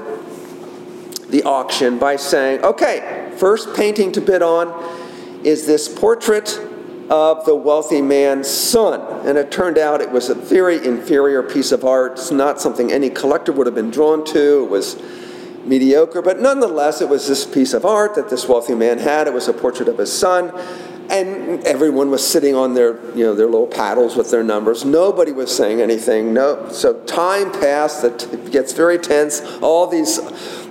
[1.29, 4.73] the auction by saying, Okay, first painting to bid on
[5.43, 6.59] is this portrait
[7.09, 9.01] of the wealthy man's son.
[9.27, 12.13] And it turned out it was a very inferior piece of art.
[12.13, 14.63] It's not something any collector would have been drawn to.
[14.63, 15.01] It was
[15.65, 19.27] mediocre, but nonetheless, it was this piece of art that this wealthy man had.
[19.27, 20.51] It was a portrait of his son
[21.09, 24.85] and everyone was sitting on their you know their little paddles with their numbers.
[24.85, 26.33] Nobody was saying anything.
[26.33, 29.41] No so time passed it gets very tense.
[29.61, 30.19] All these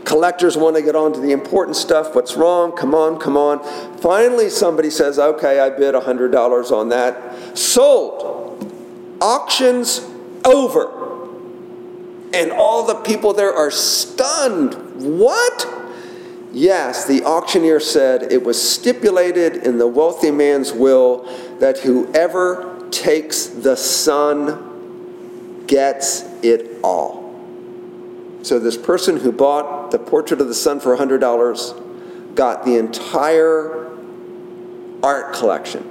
[0.05, 2.15] collectors want to get on to the important stuff.
[2.15, 2.73] What's wrong?
[2.73, 3.63] Come on come on.
[3.99, 7.57] Finally somebody says okay i bid $100 on that.
[7.57, 9.17] Sold.
[9.21, 10.01] Auctions
[10.45, 11.03] over.
[12.35, 14.75] And all the people there are stunned.
[15.01, 15.84] What?
[16.55, 21.25] Yes, the auctioneer said it was stipulated in the wealthy man's will
[21.59, 27.25] that whoever takes the son gets it all.
[28.43, 33.91] So, this person who bought the portrait of the son for $100 got the entire
[35.03, 35.91] art collection.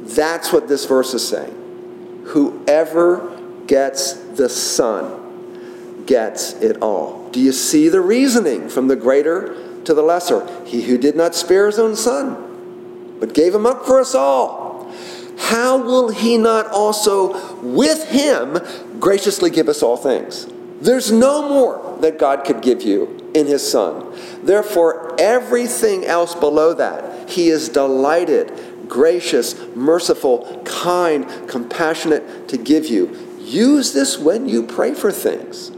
[0.00, 2.22] That's what this verse is saying.
[2.28, 7.17] Whoever gets the son gets it all.
[7.32, 10.46] Do you see the reasoning from the greater to the lesser?
[10.64, 14.92] He who did not spare his own son, but gave him up for us all.
[15.38, 18.58] How will he not also with him
[18.98, 20.46] graciously give us all things?
[20.80, 24.12] There's no more that God could give you in his son.
[24.42, 28.52] Therefore, everything else below that, he is delighted,
[28.88, 33.36] gracious, merciful, kind, compassionate to give you.
[33.40, 35.70] Use this when you pray for things.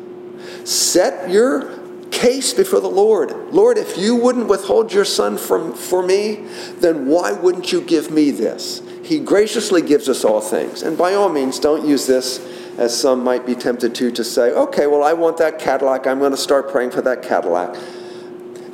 [0.71, 1.81] Set your
[2.13, 3.33] case before the Lord.
[3.53, 6.47] Lord, if you wouldn't withhold your son from, for me,
[6.79, 8.81] then why wouldn't you give me this?
[9.03, 10.83] He graciously gives us all things.
[10.83, 12.39] And by all means, don't use this
[12.79, 16.07] as some might be tempted to, to say, okay, well, I want that Cadillac.
[16.07, 17.77] I'm going to start praying for that Cadillac.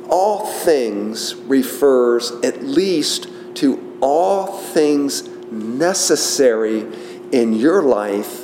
[0.07, 6.85] All things refers at least to all things necessary
[7.31, 8.43] in your life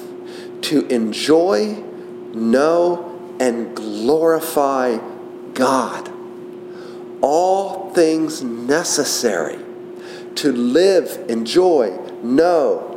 [0.61, 1.83] to enjoy,
[2.33, 4.97] know, and glorify
[5.53, 6.11] God.
[7.21, 9.59] All things necessary
[10.35, 12.89] to live, enjoy, know,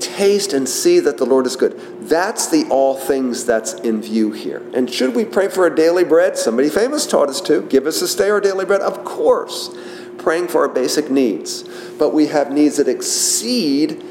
[0.00, 1.78] taste, and see that the Lord is good.
[2.08, 4.62] That's the all things that's in view here.
[4.74, 6.36] And should we pray for our daily bread?
[6.36, 7.62] Somebody famous taught us to.
[7.62, 8.80] Give us this day our daily bread.
[8.80, 9.74] Of course,
[10.18, 11.62] praying for our basic needs.
[11.98, 14.02] But we have needs that exceed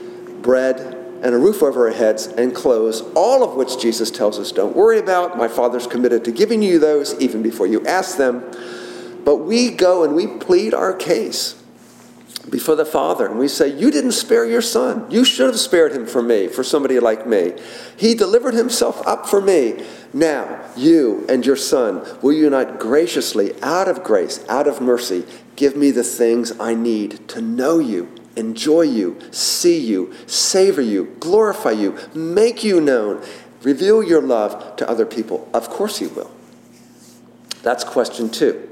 [0.42, 4.52] bread and a roof over our heads and clothes, all of which Jesus tells us
[4.52, 5.38] don't worry about.
[5.38, 8.44] My Father's committed to giving you those even before you ask them.
[9.24, 11.64] But we go and we plead our case
[12.50, 15.10] before the Father and we say, You didn't spare your son.
[15.10, 17.54] You should have spared him for me, for somebody like me.
[17.96, 19.86] He delivered himself up for me.
[20.12, 25.24] Now, you and your son, will you not graciously, out of grace, out of mercy,
[25.56, 31.16] give me the things I need to know you enjoy you, see you, savor you,
[31.20, 33.24] glorify you, make you known,
[33.62, 35.50] reveal your love to other people?
[35.54, 36.32] Of course, He will.
[37.62, 38.70] That's question two.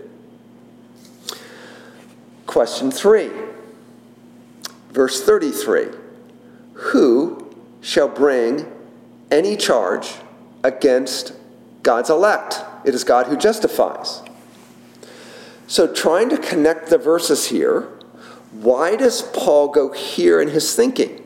[2.46, 3.30] Question three,
[4.90, 5.88] verse 33
[6.74, 8.70] Who shall bring
[9.32, 10.16] any charge
[10.64, 11.34] against
[11.82, 12.62] God's elect?
[12.84, 14.22] It is God who justifies.
[15.68, 17.88] So, trying to connect the verses here,
[18.52, 21.22] why does Paul go here in his thinking?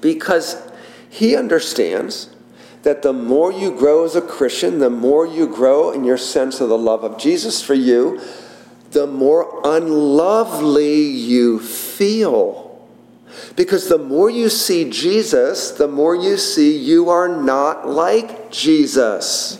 [0.00, 0.70] Because
[1.08, 2.34] he understands
[2.82, 6.60] that the more you grow as a Christian, the more you grow in your sense
[6.60, 8.20] of the love of Jesus for you,
[8.90, 12.86] the more unlovely you feel.
[13.56, 19.58] Because the more you see Jesus, the more you see you are not like Jesus.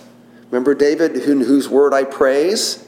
[0.50, 2.81] Remember David, whose word I praise?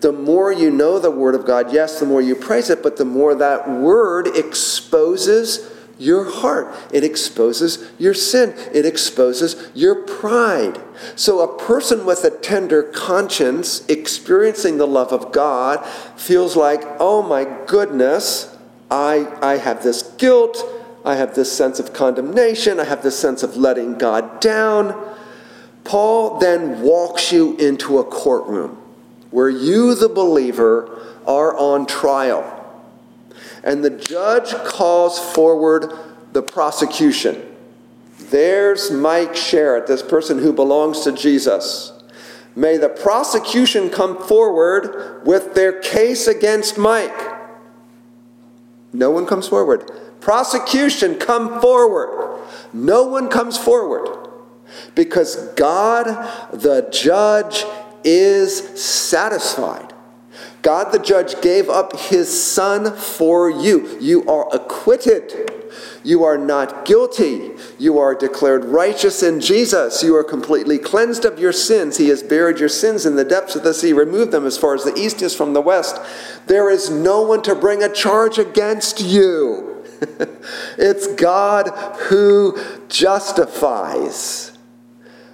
[0.00, 2.96] The more you know the Word of God, yes, the more you praise it, but
[2.96, 6.74] the more that Word exposes your heart.
[6.92, 8.54] It exposes your sin.
[8.74, 10.78] It exposes your pride.
[11.14, 15.84] So, a person with a tender conscience experiencing the love of God
[16.16, 18.54] feels like, oh my goodness,
[18.90, 20.62] I, I have this guilt.
[21.04, 22.80] I have this sense of condemnation.
[22.80, 25.14] I have this sense of letting God down.
[25.84, 28.82] Paul then walks you into a courtroom
[29.36, 32.42] where you, the believer, are on trial.
[33.62, 35.92] And the judge calls forward
[36.32, 37.42] the prosecution.
[38.18, 41.92] There's Mike Sherritt, this person who belongs to Jesus.
[42.54, 47.20] May the prosecution come forward with their case against Mike.
[48.94, 49.90] No one comes forward.
[50.22, 52.40] Prosecution, come forward.
[52.72, 54.30] No one comes forward.
[54.94, 56.06] Because God,
[56.52, 57.66] the judge,
[58.06, 59.92] is satisfied.
[60.62, 63.98] God the judge gave up his son for you.
[64.00, 65.52] You are acquitted.
[66.02, 67.50] You are not guilty.
[67.78, 70.02] You are declared righteous in Jesus.
[70.02, 71.96] You are completely cleansed of your sins.
[71.98, 74.74] He has buried your sins in the depths of the sea, removed them as far
[74.74, 76.00] as the east is from the west.
[76.46, 79.84] There is no one to bring a charge against you.
[80.78, 81.68] it's God
[82.08, 84.56] who justifies.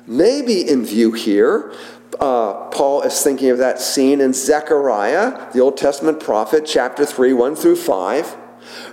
[0.07, 1.73] Maybe in view here
[2.21, 7.33] uh, Paul is thinking of that scene in Zechariah, the Old Testament prophet, chapter 3,
[7.33, 8.27] 1 through 5,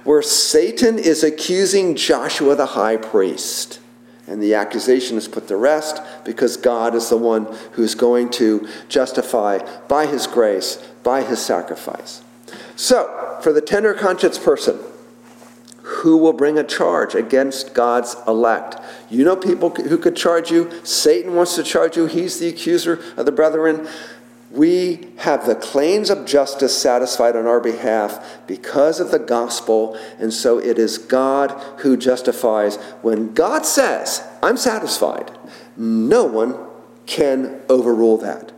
[0.03, 3.79] where Satan is accusing Joshua the high priest.
[4.27, 8.67] And the accusation is put to rest because God is the one who's going to
[8.87, 9.57] justify
[9.87, 12.21] by his grace, by his sacrifice.
[12.75, 14.77] So, for the tender conscience person,
[15.89, 18.75] who will bring a charge against God's elect?
[19.09, 20.69] You know people who could charge you.
[20.83, 22.05] Satan wants to charge you.
[22.05, 23.87] He's the accuser of the brethren.
[24.51, 30.33] We have the claims of justice satisfied on our behalf because of the gospel, and
[30.33, 32.77] so it is God who justifies.
[33.01, 35.31] When God says, I'm satisfied,
[35.75, 36.55] no one
[37.05, 38.51] can overrule that.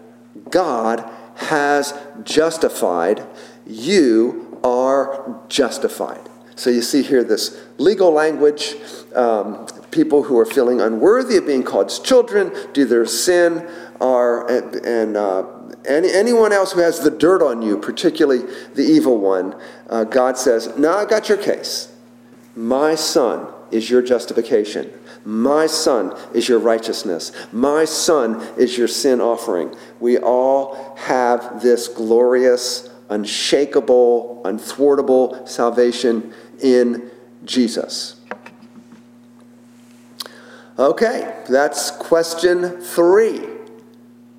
[0.50, 3.26] God has justified.
[3.66, 6.31] You are justified.
[6.56, 8.76] So you see here this legal language.
[9.16, 13.68] Um, people who are feeling unworthy of being called children due to their sin
[14.00, 15.46] are, and, and uh,
[15.86, 19.56] any, anyone else who has the dirt on you, particularly the evil one,
[19.90, 21.94] uh, God says, No, I got your case.
[22.56, 24.92] My son is your justification.
[25.24, 27.32] My son is your righteousness.
[27.52, 29.76] My son is your sin offering.
[30.00, 37.12] We all have this glorious, unshakable, unthwartable salvation in
[37.46, 38.16] Jesus.
[40.80, 43.48] Okay, that's question three.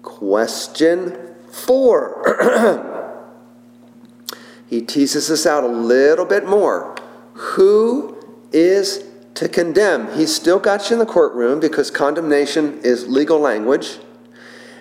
[0.03, 3.15] Question four.
[4.67, 6.97] he teases us out a little bit more.
[7.35, 8.19] Who
[8.53, 9.05] is
[9.35, 10.19] to condemn?
[10.19, 13.99] He's still got you in the courtroom because condemnation is legal language.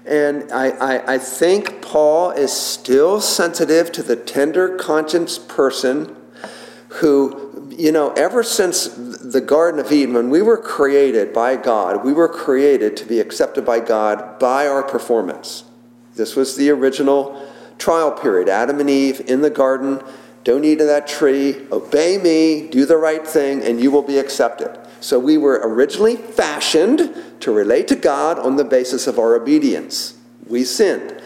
[0.05, 6.15] And I, I, I think Paul is still sensitive to the tender conscience person
[6.89, 12.03] who, you know, ever since the Garden of Eden, when we were created by God,
[12.03, 15.63] we were created to be accepted by God by our performance.
[16.15, 17.47] This was the original
[17.77, 18.49] trial period.
[18.49, 20.01] Adam and Eve in the garden,
[20.43, 24.17] don't eat of that tree, obey me, do the right thing, and you will be
[24.17, 24.79] accepted.
[24.99, 30.15] So we were originally fashioned to relate to God on the basis of our obedience.
[30.47, 31.21] We sinned.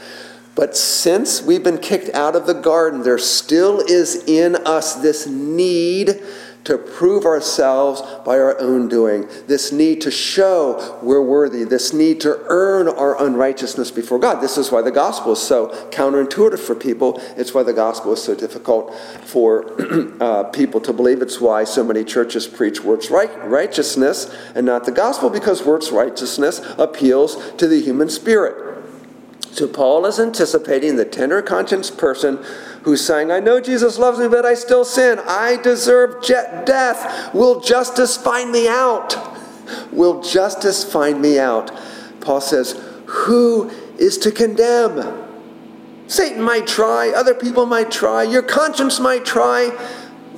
[0.56, 5.28] But since we've been kicked out of the garden, there still is in us this
[5.28, 6.22] need
[6.66, 12.20] to prove ourselves by our own doing, this need to show we're worthy, this need
[12.22, 14.42] to earn our unrighteousness before God.
[14.42, 17.22] This is why the gospel is so counterintuitive for people.
[17.38, 18.94] It's why the gospel is so difficult
[19.24, 19.76] for
[20.20, 21.22] uh, people to believe.
[21.22, 25.92] It's why so many churches preach works right, righteousness and not the gospel, because works
[25.92, 28.65] righteousness appeals to the human spirit.
[29.56, 32.44] So Paul is anticipating the tender conscience person
[32.84, 35.18] who's saying, I know Jesus loves me, but I still sin.
[35.26, 37.34] I deserve death.
[37.34, 39.16] Will justice find me out?
[39.94, 41.72] Will justice find me out?
[42.20, 42.74] Paul says,
[43.06, 45.26] Who is to condemn?
[46.08, 49.70] Satan might try, other people might try, your conscience might try.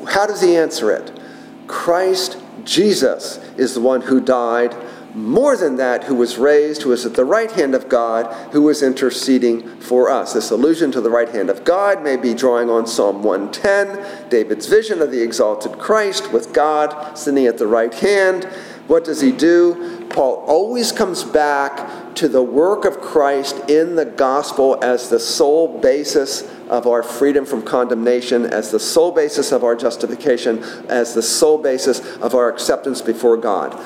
[0.07, 1.19] How does he answer it?
[1.65, 4.75] Christ Jesus is the one who died
[5.17, 8.61] more than that, who was raised, who is at the right hand of God, who
[8.61, 10.33] was interceding for us.
[10.33, 14.67] This allusion to the right hand of God may be drawing on Psalm 110, David's
[14.67, 18.45] vision of the exalted Christ with God sitting at the right hand.
[18.85, 20.05] What does he do?
[20.09, 25.79] Paul always comes back to the work of Christ in the gospel as the sole
[25.79, 31.21] basis of our freedom from condemnation, as the sole basis of our justification, as the
[31.21, 33.77] sole basis of our acceptance before God.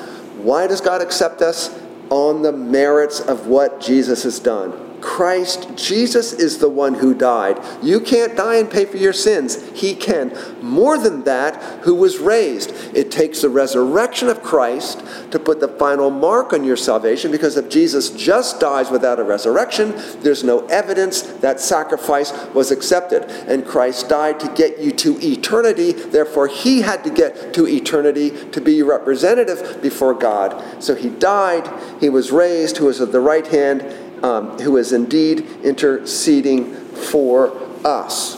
[0.42, 1.70] Why does God accept us?
[2.10, 4.91] On the merits of what Jesus has done.
[5.02, 7.60] Christ, Jesus is the one who died.
[7.82, 9.68] You can't die and pay for your sins.
[9.72, 10.32] He can.
[10.62, 12.70] More than that, who was raised.
[12.94, 17.56] It takes the resurrection of Christ to put the final mark on your salvation because
[17.56, 23.24] if Jesus just dies without a resurrection, there's no evidence that sacrifice was accepted.
[23.48, 25.92] And Christ died to get you to eternity.
[25.92, 30.82] Therefore, he had to get to eternity to be representative before God.
[30.82, 31.68] So he died,
[32.00, 33.82] he was raised, who is at the right hand
[34.22, 38.36] um, who is indeed interceding for us.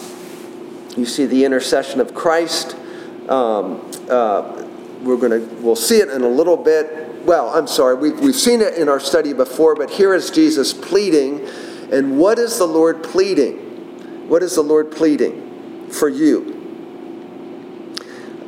[0.97, 2.77] You see the intercession of Christ.
[3.29, 4.65] Um, uh,
[5.03, 7.25] we're to we'll see it in a little bit.
[7.25, 10.73] Well, I'm sorry, we've, we've seen it in our study before, but here is Jesus
[10.73, 11.47] pleading.
[11.91, 14.29] And what is the Lord pleading?
[14.29, 16.53] What is the Lord pleading for you?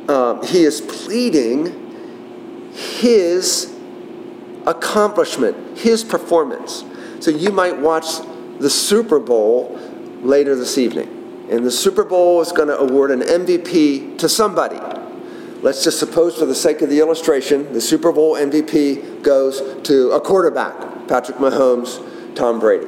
[0.07, 3.75] Um, he is pleading his
[4.65, 6.83] accomplishment, his performance.
[7.19, 8.05] So you might watch
[8.59, 9.77] the Super Bowl
[10.21, 11.47] later this evening.
[11.49, 14.79] And the Super Bowl is going to award an MVP to somebody.
[15.61, 20.11] Let's just suppose, for the sake of the illustration, the Super Bowl MVP goes to
[20.11, 22.87] a quarterback, Patrick Mahomes, Tom Brady.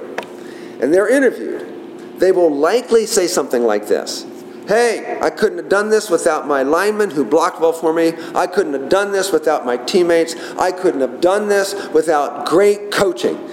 [0.82, 2.19] And they're interviewed.
[2.19, 4.25] They will likely say something like this
[4.69, 8.13] Hey, I couldn't have done this without my lineman who blocked well for me.
[8.36, 10.36] I couldn't have done this without my teammates.
[10.59, 13.49] I couldn't have done this without great coaching.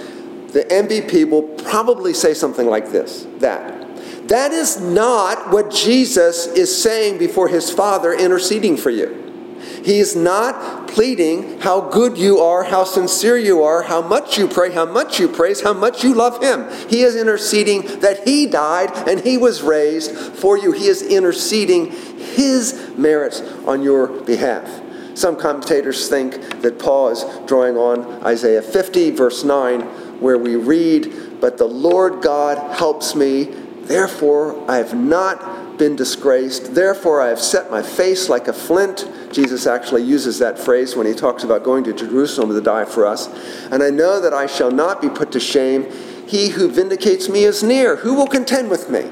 [0.57, 4.27] The MVP will probably say something like this that.
[4.27, 9.59] That is not what Jesus is saying before his Father interceding for you.
[9.83, 14.47] He is not pleading how good you are, how sincere you are, how much you
[14.47, 16.67] pray, how much you praise, how much you love Him.
[16.89, 20.71] He is interceding that He died and He was raised for you.
[20.71, 24.81] He is interceding His merits on your behalf.
[25.13, 31.39] Some commentators think that Paul is drawing on Isaiah 50, verse 9, where we read,
[31.39, 36.73] But the Lord God helps me, therefore I have not been disgraced.
[36.73, 39.07] Therefore, I have set my face like a flint.
[39.31, 43.05] Jesus actually uses that phrase when he talks about going to Jerusalem to die for
[43.05, 43.27] us.
[43.71, 45.89] And I know that I shall not be put to shame.
[46.27, 47.97] He who vindicates me is near.
[47.97, 49.09] Who will contend with me?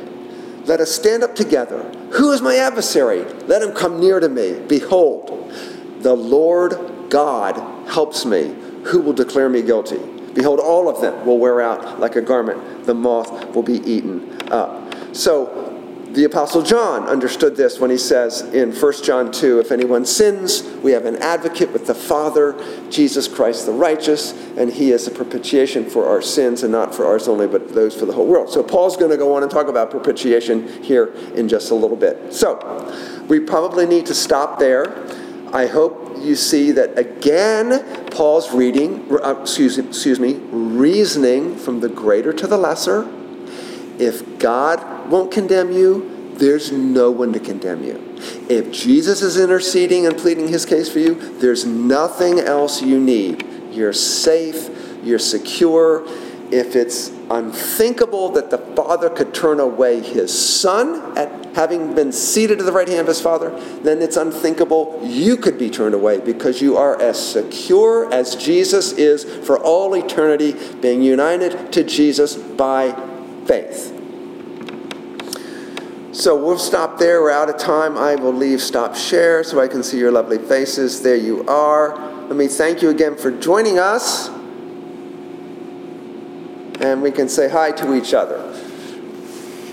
[0.66, 1.84] Let us stand up together.
[2.14, 3.24] Who is my adversary?
[3.43, 4.60] Let him come near to me.
[4.68, 5.53] Behold,
[5.99, 7.56] the Lord God
[7.88, 8.56] helps me.
[8.86, 9.99] Who will declare me guilty?
[10.36, 12.86] Behold, all of them will wear out like a garment.
[12.86, 14.93] The moth will be eaten up.
[15.15, 15.71] So,
[16.15, 20.63] the Apostle John understood this when he says in 1 John 2 If anyone sins,
[20.81, 22.55] we have an advocate with the Father,
[22.89, 27.05] Jesus Christ the righteous, and he is a propitiation for our sins, and not for
[27.05, 28.49] ours only, but those for the whole world.
[28.49, 31.97] So Paul's going to go on and talk about propitiation here in just a little
[31.97, 32.33] bit.
[32.33, 34.86] So we probably need to stop there.
[35.56, 41.88] I hope you see that again, Paul's reading, uh, excuse, excuse me, reasoning from the
[41.88, 43.10] greater to the lesser
[43.99, 48.18] if God won't condemn you, there's no one to condemn you.
[48.49, 53.45] If Jesus is interceding and pleading his case for you, there's nothing else you need.
[53.72, 54.70] You're safe,
[55.03, 56.06] you're secure.
[56.52, 62.60] If it's unthinkable that the Father could turn away his Son at having been seated
[62.60, 63.50] at the right hand of his Father,
[63.82, 68.91] then it's unthinkable you could be turned away because you are as secure as Jesus
[68.93, 72.91] is for all eternity, being united to Jesus by
[73.46, 73.91] faith.
[76.12, 77.22] So we'll stop there.
[77.22, 77.98] We're out of time.
[77.98, 81.02] I will leave stop share so I can see your lovely faces.
[81.02, 81.98] There you are.
[82.28, 84.30] Let me thank you again for joining us.
[86.80, 88.51] And we can say hi to each other.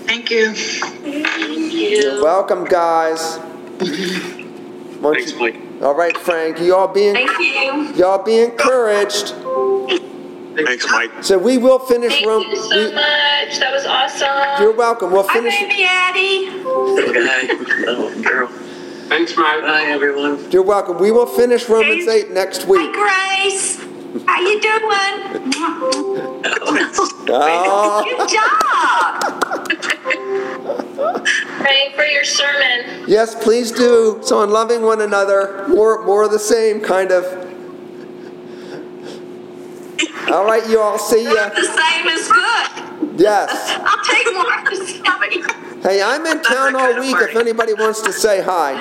[0.05, 0.53] Thank you.
[0.53, 1.79] Thank you.
[1.89, 3.37] You're welcome, guys.
[3.79, 5.57] Thanks, Mike.
[5.81, 6.59] All right, Frank.
[6.59, 7.93] You all be Thank you.
[7.95, 9.33] y'all be encouraged.
[10.55, 11.11] Thanks, Mike.
[11.23, 12.43] So we will finish Thank room.
[12.49, 13.59] you so we- much.
[13.59, 14.61] That was awesome.
[14.63, 15.11] you're welcome.
[15.11, 15.59] We'll Hi, finish.
[15.59, 16.45] baby Addie.
[16.63, 17.85] Hi.
[17.87, 18.47] Oh, girl.
[19.09, 19.61] Thanks, Mike.
[19.63, 20.49] Hi, everyone.
[20.51, 20.99] You're welcome.
[20.99, 22.21] We will finish Romans Hey.
[22.21, 22.91] 8 next week.
[22.93, 23.77] Hi, Grace.
[24.27, 25.43] How you doing?
[27.29, 29.23] Oh, Good job.
[31.61, 33.05] Praying for your sermon.
[33.07, 34.19] yes, please do.
[34.21, 37.25] So on loving one another, more more of the same kind of.
[40.31, 40.99] All right, you all.
[40.99, 41.49] See ya.
[41.49, 43.19] The same is good.
[43.19, 43.49] Yes.
[43.83, 45.41] I'll take more to somebody.
[45.81, 47.15] Hey, I'm in town all week.
[47.19, 48.75] If anybody wants to say hi.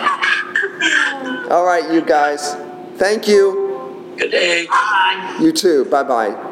[1.50, 2.54] All right, you guys.
[2.96, 3.71] Thank you.
[4.22, 4.66] Good day.
[4.66, 5.38] Bye.
[5.40, 5.84] You too.
[5.86, 6.51] Bye bye.